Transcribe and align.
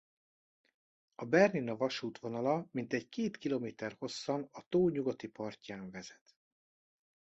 A 1.15 1.25
Bernina-vasút 1.25 2.17
vonala 2.17 2.67
mintegy 2.71 3.09
két 3.09 3.37
kilométer 3.37 3.95
hosszan 3.99 4.47
a 4.51 4.61
tó 4.69 4.89
nyugati 4.89 5.27
partján 5.27 5.91
vezet. 5.91 6.37